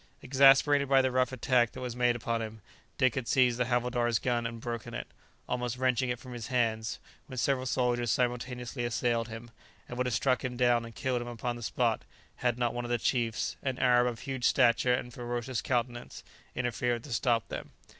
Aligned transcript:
Exasperated 0.23 0.89
by 0.89 0.99
the 1.03 1.11
rough 1.11 1.31
attack 1.31 1.73
that 1.73 1.79
was 1.79 1.95
made 1.95 2.15
upon 2.15 2.41
him, 2.41 2.61
Dick 2.97 3.13
had 3.13 3.27
seized 3.27 3.59
the 3.59 3.65
havildar's 3.65 4.17
gun 4.17 4.47
and 4.47 4.59
broken 4.59 4.95
it, 4.95 5.05
almost 5.47 5.77
wrenching 5.77 6.09
it 6.09 6.17
from 6.17 6.33
his 6.33 6.47
hands, 6.47 6.97
when 7.27 7.37
several 7.37 7.67
soldiers 7.67 8.09
simultaneously 8.09 8.83
assailed 8.83 9.27
him, 9.27 9.51
and 9.87 9.97
would 9.99 10.07
have 10.07 10.15
struck 10.15 10.43
him 10.43 10.57
down 10.57 10.85
and 10.85 10.95
killed 10.95 11.21
him 11.21 11.27
upon 11.27 11.55
the 11.55 11.61
spot, 11.61 12.01
had 12.37 12.57
not 12.57 12.73
one 12.73 12.83
of 12.83 12.89
the 12.89 12.97
chiefs, 12.97 13.57
an 13.61 13.77
Arab 13.77 14.07
of 14.07 14.21
huge 14.21 14.45
stature 14.45 14.91
and 14.95 15.13
ferocious 15.13 15.61
countenance, 15.61 16.23
interfered 16.55 17.03
to 17.03 17.13
stop 17.13 17.47
them. 17.49 17.69